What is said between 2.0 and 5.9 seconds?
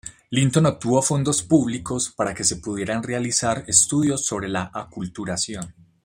para que se pudieran realizar estudios sobre la aculturación.